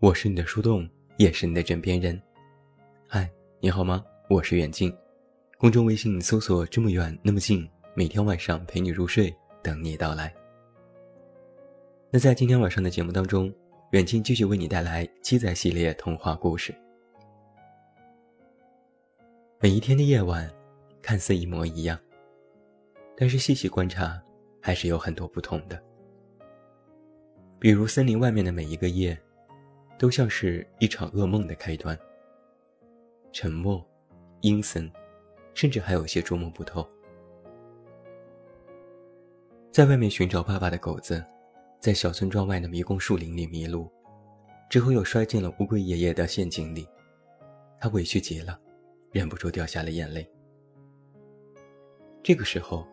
[0.00, 2.18] 我是你的树洞，也是你的枕边人。
[3.06, 4.02] 嗨，你好吗？
[4.30, 4.90] 我是远近，
[5.58, 9.30] 公众微信搜索“这么远那么近”，每天晚上陪你入睡，
[9.62, 10.34] 等你到来。
[12.10, 13.52] 那在今天晚上的节目当中，
[13.90, 16.74] 远近继续为你带来鸡仔系列童话故事。
[19.60, 20.50] 每一天的夜晚，
[21.02, 22.00] 看似一模一样，
[23.14, 24.18] 但是细细观察，
[24.62, 25.78] 还是有很多不同的。
[27.58, 29.14] 比如森林外面的每一个夜，
[30.00, 31.96] 都像是一场噩梦的开端。
[33.32, 33.86] 沉默、
[34.40, 34.90] 阴森，
[35.52, 36.88] 甚至还有些捉摸不透。
[39.70, 41.22] 在外面寻找爸爸的狗子，
[41.80, 43.92] 在小村庄外的迷宫树林里迷路，
[44.70, 46.88] 之后又摔进了乌龟爷爷的陷阱里，
[47.78, 48.58] 他委屈极了，
[49.12, 50.26] 忍不住掉下了眼泪。
[52.22, 52.88] 这个时候，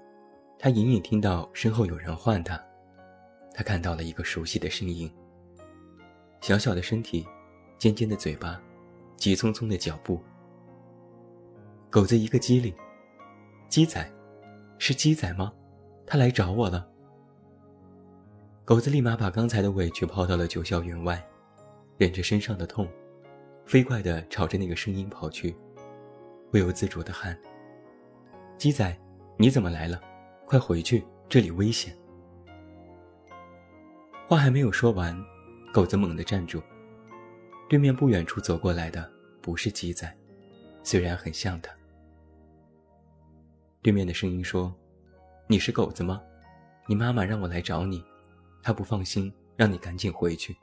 [0.59, 2.61] 他隐隐听到身后有人唤他。
[3.53, 5.09] 他看到了一个熟悉的身影，
[6.41, 7.27] 小小的身体，
[7.77, 8.61] 尖尖的嘴巴，
[9.15, 10.21] 急匆匆的脚步。
[11.89, 12.73] 狗子一个机灵，
[13.69, 14.09] 鸡仔，
[14.77, 15.51] 是鸡仔吗？
[16.05, 16.87] 他来找我了。
[18.63, 21.25] 狗子立马把刚才的委屈抛到了九霄云外，
[21.97, 22.87] 忍着身上的痛，
[23.65, 25.55] 飞快地朝着那个声音跑去，
[26.51, 27.37] 不由自主地喊
[28.57, 28.95] ：“鸡仔，
[29.37, 29.99] 你怎么来了？
[30.45, 31.97] 快回去，这里危险。”
[34.27, 35.17] 话还没有说完，
[35.77, 36.59] 狗子猛地站住。
[37.69, 39.07] 对面不远处走过来的
[39.43, 40.11] 不是鸡仔，
[40.81, 41.71] 虽然很像他。
[43.83, 44.73] 对面的声音说
[45.45, 46.19] ：“你是狗子吗？
[46.87, 48.03] 你妈妈让我来找你，
[48.63, 50.57] 她不放心，让你赶紧回去。”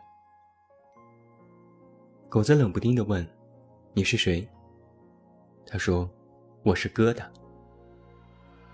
[2.29, 3.25] 狗子冷不丁地问
[3.95, 4.45] ：“你是谁？”
[5.65, 6.11] 他说
[6.65, 7.25] ：“我是疙瘩。”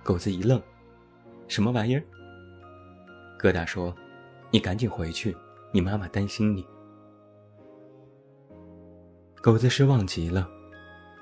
[0.03, 0.59] 狗子一愣
[1.49, 2.03] ：“什么玩意儿？”
[3.39, 3.95] 疙瘩说。
[4.53, 5.37] 你赶紧回去，
[5.73, 6.67] 你妈妈担心你。
[9.41, 10.49] 狗子失望极了，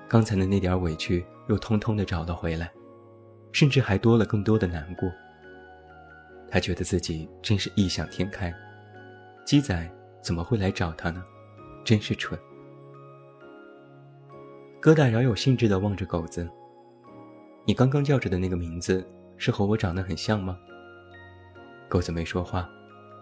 [0.08, 2.72] 刚才的那点委屈又通通的找了回来，
[3.52, 5.10] 甚至还多了更多的难过。
[6.50, 8.52] 他觉得自己真是异想天开，
[9.44, 9.90] 鸡仔
[10.22, 11.22] 怎么会来找他呢？
[11.84, 12.38] 真是蠢。
[14.80, 16.48] 疙瘩饶有兴致地望着狗子
[17.66, 20.58] ：“你刚刚叫着的那个名字，是和我长得很像吗？”
[21.88, 22.68] 狗子没说话。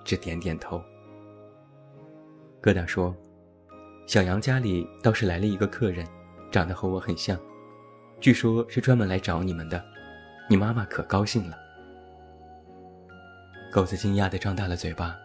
[0.05, 0.81] 只点点头。
[2.67, 3.15] 疙瘩说
[4.09, 6.05] ：“小杨家里倒是来了一个客人，
[6.51, 7.39] 长得和我很像，
[8.19, 9.81] 据说是专门来找你们的。
[10.51, 11.57] 你妈妈可高兴了。”
[13.71, 15.17] 狗子惊讶地张大了嘴巴：“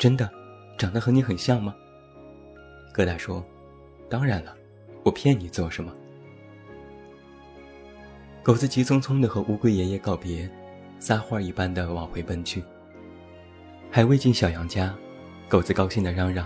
[0.00, 0.28] 真的，
[0.76, 1.72] 长得和你很像吗？”
[2.92, 3.40] 疙瘩说
[4.10, 4.52] ：“当然了，
[5.04, 5.94] 我骗你做什么？”
[8.42, 10.50] 狗子急匆匆地和乌龟爷爷告别，
[10.98, 12.64] 撒欢一般的往回奔去。
[13.92, 14.92] 还未进小杨家，
[15.48, 16.44] 狗子高兴地嚷嚷：“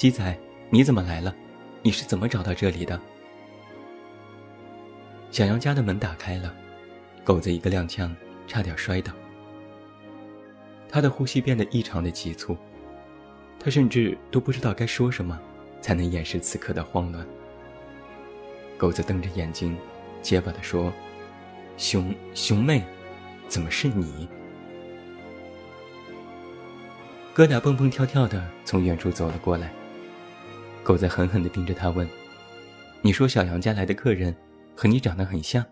[0.00, 0.34] 鸡仔，
[0.70, 1.36] 你怎么来了？
[1.82, 2.98] 你是怎么找到这里的？”
[5.30, 6.54] 小杨家的门打开了，
[7.22, 8.10] 狗子一个踉跄，
[8.46, 9.12] 差点摔倒。
[10.88, 12.56] 他的呼吸变得异常的急促，
[13.58, 15.38] 他甚至都不知道该说什么，
[15.82, 17.26] 才能掩饰此刻的慌乱。
[18.78, 19.76] 狗子瞪着眼睛，
[20.22, 20.90] 结巴地说
[21.76, 22.82] ：“熊熊妹，
[23.48, 24.26] 怎么是你？”
[27.36, 29.70] 疙瘩蹦蹦跳跳的从远处走了过来，
[30.82, 32.08] 狗子狠狠地盯着他问
[33.02, 34.34] ：“你说小杨家来的客人
[34.74, 35.64] 和你长得很像？”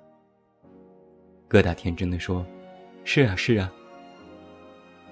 [1.49, 2.47] 疙瘩天真的说
[3.05, 3.73] ：“是啊，是啊。”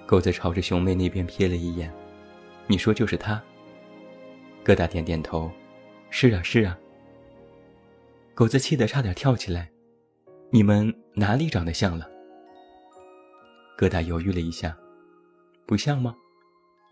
[0.05, 1.91] 狗子朝着熊妹那边瞥了一眼
[2.67, 3.41] ：“你说就是他？”
[4.63, 5.51] 疙瘩点点头
[6.09, 6.77] ：“是啊，是啊。”
[8.33, 9.69] 狗子气得差点跳起来
[10.51, 12.07] ：“你们哪里长得像了？”
[13.77, 14.77] 疙瘩犹豫了一下
[15.65, 16.15] ：“不像吗？”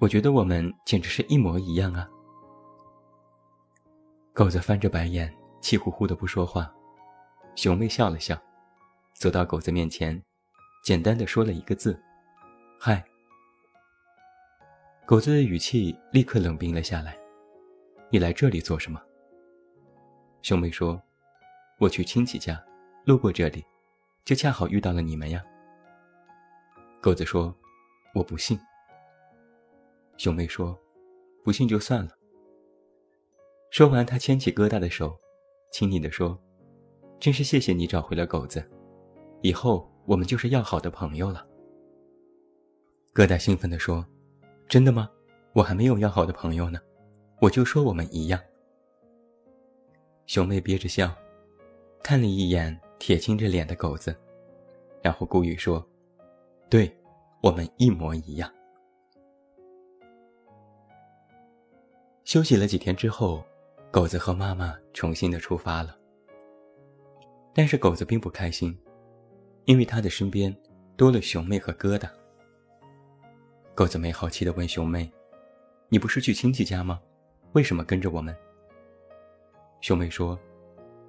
[0.02, 2.10] 我觉得我们简直是一模一样啊！
[4.36, 6.70] 狗子翻着白眼，气呼呼的不说话。
[7.56, 8.38] 熊妹笑了笑，
[9.14, 10.22] 走到狗子面前，
[10.84, 11.98] 简单的说了一个字
[12.78, 13.02] ：“嗨。”
[15.08, 17.18] 狗子的语气立刻冷冰了下来
[18.12, 19.02] ：“你来这里做什么？”
[20.44, 21.02] 熊妹说
[21.80, 22.62] ：“我去亲戚家，
[23.06, 23.64] 路过这里，
[24.26, 25.42] 就恰好遇到了你们呀。”
[27.02, 27.56] 狗子说
[28.14, 28.60] ：“我不信。”
[30.20, 30.78] 熊妹说
[31.42, 32.12] ：“不信就算了。”
[33.75, 35.19] 说完，他牵起疙瘩的手，
[35.69, 36.39] 亲昵地说
[37.19, 38.63] ：“真是谢谢你找回了狗子，
[39.42, 41.45] 以后我们就是要好的朋友了。”
[43.13, 44.07] 疙瘩兴奋地说
[44.69, 45.12] ：“真的吗？
[45.51, 46.80] 我还没有要好的朋友呢，
[47.42, 48.39] 我就说我们一样。”
[50.25, 51.13] 熊妹憋着笑，
[52.01, 54.16] 看了一眼铁青着脸的狗子，
[55.01, 55.86] 然后故意说
[56.71, 56.89] ：“对，
[57.44, 58.50] 我们一模一样。”
[62.24, 63.44] 休息了几天之后，
[63.95, 65.97] 狗子和妈妈重新的出发了。
[67.53, 68.77] 但是狗子并不开心，
[69.63, 70.53] 因为他的身边
[70.97, 72.09] 多了熊妹和疙瘩。
[73.74, 75.09] 狗子没好奇的问熊妹
[75.88, 77.00] ：“你不是去亲戚家吗？
[77.53, 78.36] 为什么跟着我们？”
[79.80, 80.38] 熊妹说：“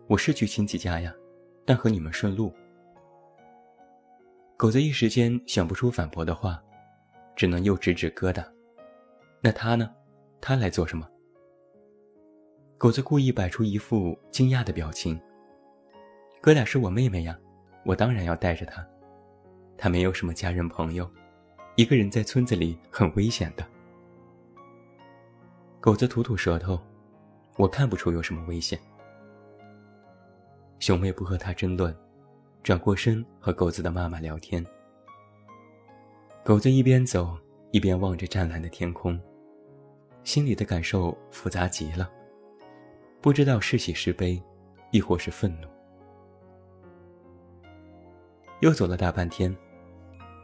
[0.06, 1.12] 我是去亲戚家呀，
[1.64, 2.54] 但和你们顺路。”
[4.56, 6.62] 狗子一时间想不出反驳的话，
[7.34, 8.46] 只能又指指疙瘩
[9.42, 9.92] ：“那他呢？”
[10.40, 11.04] 他来做什么？
[12.78, 15.18] 狗子故意摆出一副惊讶的表情。
[16.42, 17.38] 哥俩是我妹妹呀，
[17.86, 18.86] 我当然要带着她。
[19.78, 21.10] 她没有什么家人朋友，
[21.76, 23.66] 一个人在村子里很危险的。
[25.80, 26.78] 狗子吐吐舌头，
[27.56, 28.78] 我看不出有什么危险。
[30.78, 31.96] 熊妹不和他争论，
[32.62, 34.64] 转过身和狗子的妈妈聊天。
[36.44, 37.38] 狗子一边走
[37.70, 39.18] 一边望着湛蓝的天空。
[40.24, 42.10] 心里的感受复杂极了，
[43.26, 44.40] 不知道是喜是悲，
[44.92, 45.66] 亦或是愤怒。
[48.60, 49.52] 又走了大半天，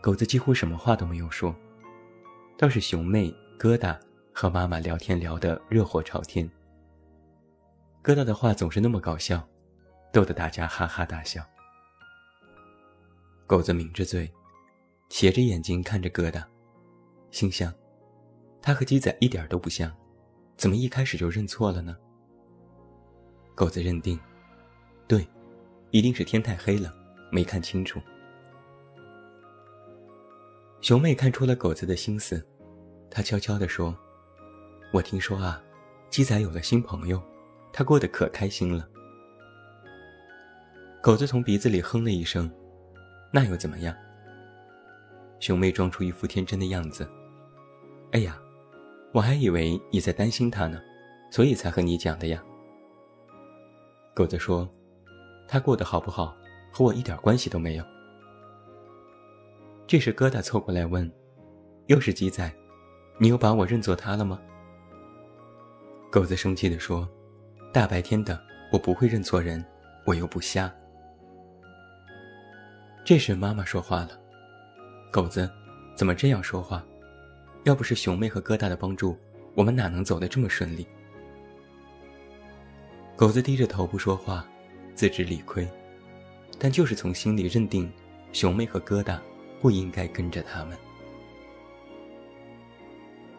[0.03, 1.55] 狗子几乎什么话都没有说，
[2.59, 3.97] 倒是熊妹、疙瘩
[4.35, 6.45] 和妈妈聊天聊得热火朝天。
[8.03, 9.49] 疙瘩的话总是那么搞笑，
[10.13, 11.41] 逗得大家哈哈大笑。
[13.47, 14.29] 狗子抿着嘴，
[15.09, 16.43] 斜着眼睛看着疙瘩，
[17.31, 17.73] 心想。
[18.61, 19.97] 他和鸡仔一点都不像，
[20.57, 21.97] 怎么一开始就认错了呢？
[23.63, 24.19] 狗子认定，
[25.07, 25.25] 对，
[25.93, 26.93] 一定是天太黑了，
[27.31, 28.01] 没看清楚。
[30.81, 32.45] 熊妹看出了狗子的心思，
[33.09, 33.97] 她悄悄地说
[34.93, 35.63] ：“我听说啊，
[36.11, 37.23] 鸡仔有了新朋友，
[37.73, 38.89] 他过得可开心了。”
[41.01, 42.51] 狗子从鼻子里哼了一声
[43.33, 43.95] ：“那又怎么样？”
[45.39, 47.09] 熊妹装出一副天真的样子
[48.11, 48.37] ：“哎呀。”
[49.15, 50.83] 我还以为你在担心他呢，
[51.31, 52.43] 所以才和你讲的呀。
[54.15, 54.69] 狗子说
[55.49, 56.37] ：“他过得好不好，
[56.71, 57.85] 和我一点关系都没有。”
[59.87, 61.11] 这时疙瘩凑过来问
[61.89, 62.53] ：“又是鸡仔，
[63.19, 64.41] 你又把我认作他了吗？”
[66.13, 67.09] 狗子生气地说
[67.73, 68.39] ：“大白天的，
[68.71, 69.65] 我不会认错人，
[70.05, 70.71] 我又不瞎。”
[73.05, 74.11] 这时妈妈说话了
[75.11, 75.51] ：“狗子，
[75.97, 76.85] 怎么这样说话？”
[77.65, 79.17] 要不是熊妹和疙瘩的帮助，
[79.55, 80.87] 我们哪能走得这么顺利？
[83.17, 84.45] 狗子低着头不说话，
[84.95, 85.69] 自知理亏，
[86.59, 87.93] 但就是从心里认定，
[88.33, 89.19] 熊妹和疙瘩
[89.61, 90.77] 不应该跟着他们。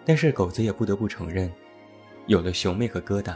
[0.06, 1.52] 但是狗子也不得不承认，
[2.28, 3.36] 有了熊妹和疙瘩，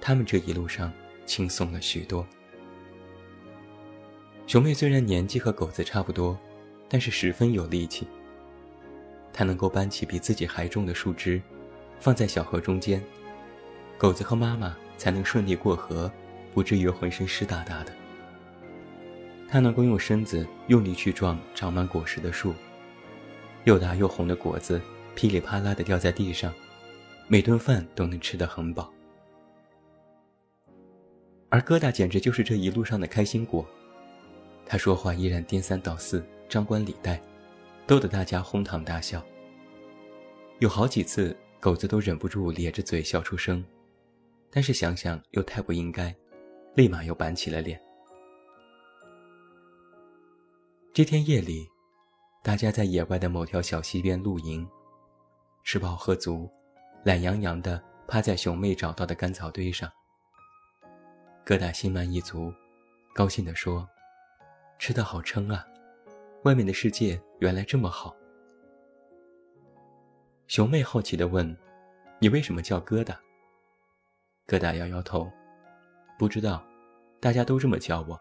[0.00, 0.92] 他们这一路上
[1.24, 2.24] 轻松了许多。
[4.46, 6.38] 熊妹虽然年纪和狗子差不多，
[6.88, 8.06] 但是十分有力气。
[9.32, 11.40] 他能够搬起比自己还重的树枝，
[11.98, 13.02] 放在小河中间，
[13.98, 16.10] 狗子和妈妈才能顺利过河，
[16.52, 17.92] 不至于浑身湿哒哒的。
[19.48, 22.54] 他能够用身子用力去撞长满果实的树，
[23.64, 24.80] 又大又红的果子
[25.14, 26.52] 噼里啪啦的掉在地上，
[27.28, 28.92] 每顿饭都能吃得很饱。
[31.50, 33.64] 而疙瘩简直就是这一路上的开心果，
[34.66, 37.20] 他说话依然颠三倒四、张冠李戴。
[37.86, 39.22] 逗得大家哄堂大笑。
[40.58, 43.62] 有好几次，狗子都忍不住咧着嘴笑出声，
[44.54, 46.14] 但是想想又太不应该，
[46.76, 47.80] 立马又板起了脸。
[50.92, 51.68] 这天夜里，
[52.40, 54.64] 大家在野外的某条小溪边露营，
[55.64, 56.48] 吃饱喝足，
[57.04, 59.90] 懒洋洋地趴在熊妹找到的干草堆上。
[61.44, 62.54] 疙瘩心满意足，
[63.12, 63.84] 高兴地说
[64.78, 65.66] ：“吃得好撑啊！”
[66.44, 68.14] 外面的世界原来这么好。
[70.46, 71.44] 熊妹好奇地问
[72.20, 73.16] ：“你为什么叫疙瘩？”
[74.46, 75.30] 疙瘩摇摇头
[76.18, 76.64] ：“不知道，
[77.20, 78.20] 大家都这么叫我，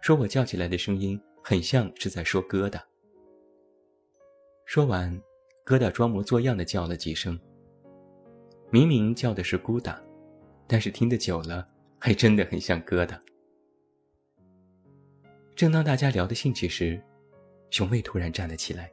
[0.00, 2.80] 说我叫起来的声音很像是在说疙瘩。”
[4.66, 5.10] 说完，
[5.64, 7.38] 疙瘩装模作样的叫了几声。
[8.70, 10.02] 明明叫的是咕哒，
[10.66, 11.68] 但是听得久了，
[12.00, 13.16] 还真的很像疙瘩。
[15.54, 17.00] 正当大家聊得兴起时，
[17.70, 18.90] 熊妹突然站了起来，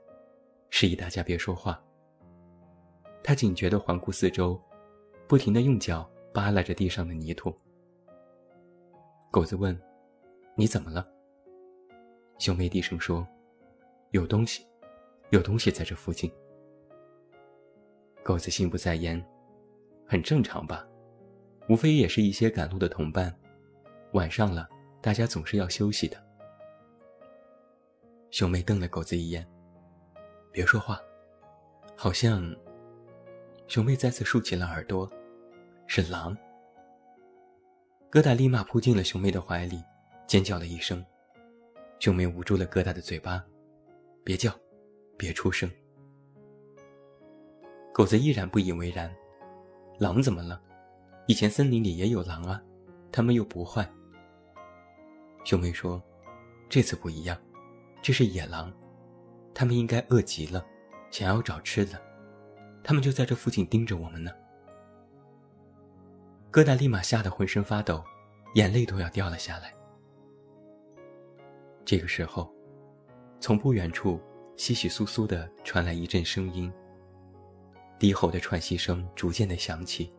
[0.69, 1.83] 示意大家别说话。
[3.23, 4.61] 她警觉地环顾四周，
[5.27, 7.53] 不停地用脚扒拉着地上的泥土。
[9.31, 9.79] 狗子问
[10.57, 11.07] ：“你怎么了？”
[12.39, 13.25] 熊妹低声说
[14.11, 14.65] ：“有东西，
[15.29, 16.31] 有东西在这附近。”
[18.23, 19.23] 狗子心不在焉
[20.07, 20.87] ：“很正常吧，
[21.69, 23.33] 无非也是一些赶路的同伴。
[24.13, 24.67] 晚上了，
[25.01, 26.17] 大家总是要休息的。”
[28.31, 29.47] 熊妹瞪了狗子一眼，
[30.51, 30.99] 别说话，
[31.95, 32.55] 好像。
[33.67, 35.09] 熊妹再次竖起了耳朵，
[35.87, 36.35] 是狼。
[38.11, 39.81] 疙瘩立马扑进了熊妹的怀里，
[40.27, 41.03] 尖叫了一声。
[41.99, 43.43] 熊妹捂住了疙瘩的嘴巴，
[44.23, 44.53] 别叫，
[45.17, 45.69] 别出声。
[47.93, 49.13] 狗子依然不以为然，
[49.99, 50.61] 狼怎么了？
[51.27, 52.61] 以前森林里也有狼啊，
[53.11, 53.89] 他们又不坏。
[55.43, 56.01] 熊妹说
[56.69, 57.37] ：“这次不一样，
[58.01, 58.71] 这是野狼，
[59.53, 60.65] 他们应该饿极了，
[61.09, 61.99] 想要找吃的，
[62.83, 64.31] 他们就在这附近盯着我们呢。”
[66.53, 68.03] 疙瘩立马吓得浑身发抖，
[68.53, 69.73] 眼泪都要掉了下来。
[71.83, 72.53] 这个时候，
[73.39, 74.21] 从不远处
[74.55, 76.71] 稀稀疏疏的传来一阵声音。
[77.97, 80.13] 低吼的喘息声逐渐的响起，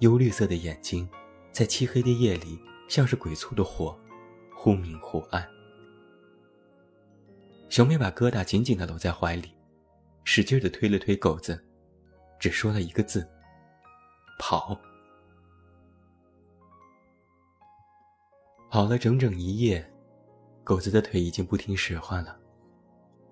[0.00, 1.08] 幽绿色的眼睛，
[1.52, 3.96] 在漆黑的夜里像是鬼簇的火，
[4.56, 5.48] 忽明忽暗。
[7.68, 9.54] 熊妹把疙瘩紧紧的搂在怀里，
[10.24, 11.64] 使劲的推了推狗子，
[12.40, 13.24] 只说了一个字
[14.40, 14.76] ：“跑。”
[18.70, 19.82] 跑了整整一夜，
[20.62, 22.38] 狗子的腿已经不听使唤了，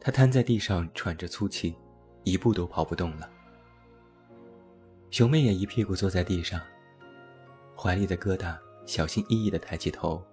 [0.01, 1.77] 它瘫在地上喘着粗气，
[2.25, 3.29] 一步都跑不动了。
[5.11, 6.59] 熊妹也一屁股坐在地上，
[7.77, 10.25] 怀里的疙瘩小心翼翼地抬起头，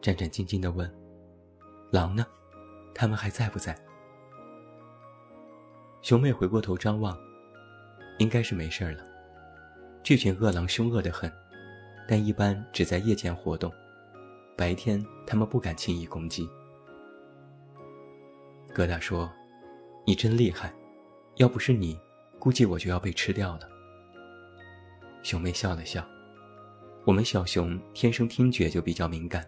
[0.00, 0.90] 战战兢兢地问
[1.92, 2.26] ：“狼呢？
[2.94, 3.78] 他们还在不在？”
[6.00, 7.14] 熊妹回过头张望，
[8.18, 9.04] 应该是没事了。
[10.02, 11.30] 这群恶狼凶恶得很，
[12.08, 13.70] 但一般只在夜间活动，
[14.56, 16.48] 白天他们不敢轻易攻击。
[18.74, 19.30] 疙瘩说
[20.06, 20.74] ：“你真厉害，
[21.36, 21.98] 要不是你，
[22.38, 23.68] 估计我就要被吃掉了。”
[25.22, 26.06] 熊妹笑了笑，
[27.04, 29.46] 我们小熊天生听觉就比较敏感，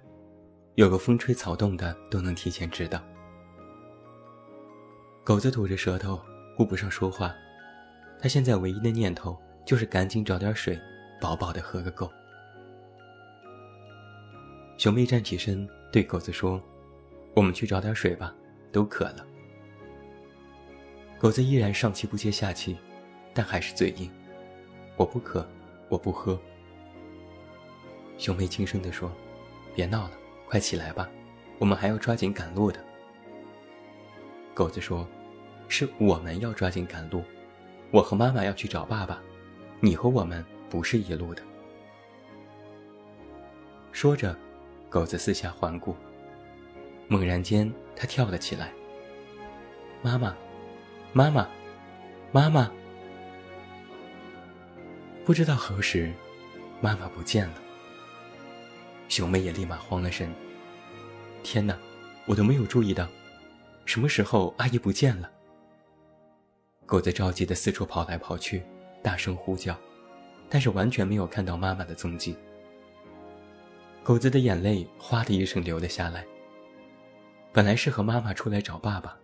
[0.75, 3.03] 有个风吹草动的都能提前知道。
[5.25, 6.21] 狗子吐着舌头，
[6.57, 7.35] 顾不上说话，
[8.21, 10.79] 他现在唯一的念头就是赶紧找点水，
[11.21, 12.11] 饱饱的喝个够。
[14.79, 16.63] 熊妹站起身对狗子说
[17.35, 18.35] ：“我们去找点水吧，
[18.73, 19.27] 都渴了。”
[21.19, 22.79] 狗子依然上气不接下气，
[23.35, 24.11] 但还是嘴硬
[24.97, 25.47] ：“我不渴。”
[25.91, 26.39] 我不喝。
[28.19, 29.11] 熊妹轻声地说
[29.75, 30.11] ：“别闹了，
[30.47, 31.09] 快起来吧，
[31.59, 32.79] 我们还要抓紧赶路的。”
[34.53, 35.09] 狗子说
[35.67, 37.25] ：“是我们要抓紧赶路，
[37.91, 39.19] 我和妈妈要去找爸爸，
[39.81, 41.43] 你和我们不是一路的。”
[43.91, 44.37] 说着，
[44.91, 45.95] 狗子四下环顾，
[47.09, 48.73] 猛然间，它跳了起来
[50.01, 50.35] ：“妈妈，
[51.13, 51.49] 妈妈，
[52.33, 52.71] 妈妈！”
[55.27, 56.11] 不知道何时，
[56.81, 57.55] 妈妈不见了。
[59.09, 60.35] 熊妹也立马慌了神。
[61.43, 61.79] 天哪，
[62.27, 63.07] 我都没有注意到，
[63.85, 65.31] 什么时候阿姨不见了？
[66.87, 68.63] 狗子着急的四处跑来跑去，
[69.03, 69.79] 大声呼叫，
[70.49, 72.35] 但是完全没有看到妈妈的踪迹。
[74.09, 76.27] 狗子的眼泪哗的一声流了下来。
[77.53, 79.15] 本来是和妈妈出来找爸爸，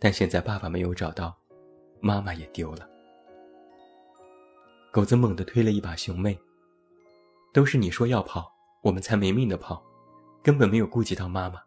[0.00, 1.32] 但现在爸爸没有找到，
[2.00, 2.90] 妈妈也丢了。
[4.90, 6.36] 狗子猛地推了一把熊妹。
[7.54, 9.80] 都是你说要跑，我们才没命的跑，
[10.42, 11.62] 根本没有顾及到妈妈。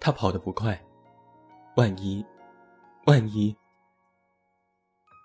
[0.00, 0.82] 他跑得不快，
[1.76, 2.24] 万一，
[3.04, 3.54] 万一……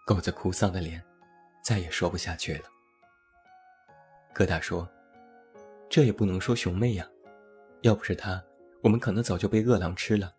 [0.06, 1.02] 狗子哭丧的脸，
[1.64, 2.66] 再也说不下去了。
[4.36, 4.86] 疙瘩说
[5.94, 7.08] ：“这也不能说熊妹呀，
[7.82, 8.44] 要不是她，
[8.82, 10.34] 我们可能早就被饿狼吃了。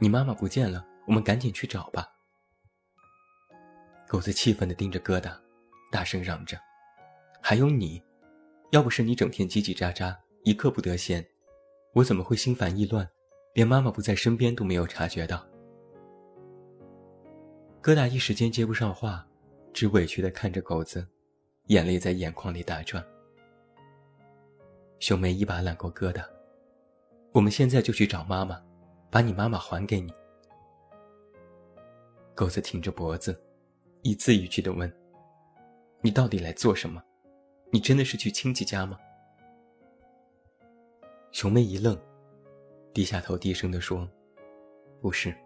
[0.00, 2.12] 你妈妈不见了，我们赶紧去找吧。”
[4.08, 5.32] 狗子气愤地盯着疙瘩。
[5.92, 6.58] 大声嚷着
[7.40, 8.02] ：“还有你，
[8.72, 10.12] 要不是你整天叽叽喳喳，
[10.42, 11.24] 一刻不得闲，
[11.92, 13.08] 我怎么会心烦意乱，
[13.52, 15.46] 连妈妈不在身边都没有察觉到？”
[17.80, 19.24] 疙瘩一时间接不上话，
[19.72, 21.06] 只委屈地看着狗子，
[21.66, 23.00] 眼泪在眼眶里打转。
[25.04, 26.24] 熊妹一把揽过疙瘩
[27.32, 28.58] ：“我们现在就去找妈妈，
[29.10, 30.10] 把你妈妈还给你。”
[32.34, 33.38] 狗子挺着脖子，
[34.00, 34.90] 一字一句地问。
[36.00, 37.04] 你到底来做什么？
[37.70, 38.98] 你真的是去亲戚家吗？
[41.32, 41.94] 熊妹一愣，
[42.94, 44.08] 低下头低声地说
[45.02, 45.36] ：“不是，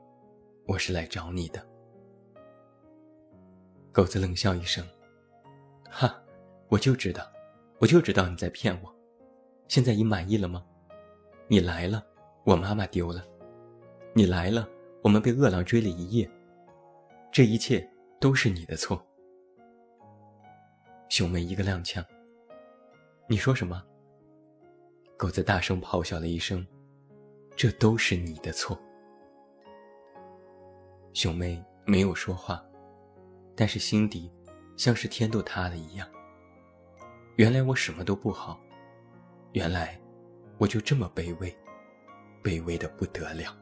[0.68, 1.60] 我是来找你的。”
[3.90, 4.86] 狗子冷笑一声
[5.90, 6.22] ：“哈，
[6.68, 7.28] 我就知道，
[7.80, 8.97] 我就知道你在骗我。
[9.68, 10.64] 现在你满意了吗？
[11.46, 12.04] 你来了，
[12.44, 13.20] 我妈妈丢了；
[14.14, 14.66] 你来了，
[15.02, 16.28] 我们被饿狼追了一夜。
[17.30, 17.86] 这一切
[18.18, 19.00] 都是你的错。”
[21.10, 22.04] 熊妹一个踉跄。
[23.28, 23.82] 你说什么？
[25.18, 26.66] 狗子大声咆哮了一声
[27.54, 28.78] ：“这都是你的错。”
[31.12, 32.64] 熊妹没有说话，
[33.54, 34.32] 但是心底
[34.76, 36.08] 像是天都塌了一样。
[37.36, 38.58] 原来我什么都不好，
[39.52, 39.98] 原来
[40.58, 41.54] 我就这么卑微，
[42.42, 43.56] 卑微的不得了。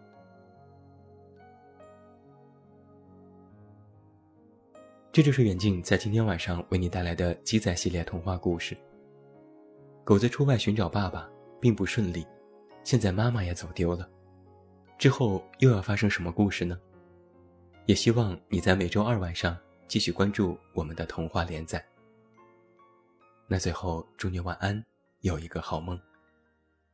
[5.12, 8.76] 这就是远近在今天晚上为你带来的鸡仔系列童话故事。
[10.04, 12.26] 狗子出外寻找爸爸并不顺利，
[12.84, 14.08] 现在妈妈也走丢了，
[14.98, 16.78] 之后又要发生什么故事呢？
[17.86, 19.56] 也希望你在每周二晚上
[19.88, 21.82] 继续关注我们的童话连载。
[23.46, 24.84] 那最后祝你晚安，
[25.20, 26.00] 有一个好梦。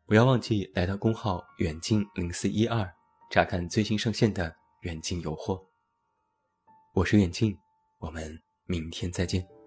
[0.06, 2.92] 不要忘记来到公号远近零四一二
[3.30, 5.64] 查看最新上线的远近有货。
[6.94, 7.56] 我是远近。
[8.02, 8.36] 我们
[8.66, 9.61] 明天再见。